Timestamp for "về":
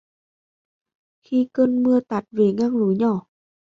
2.31-2.53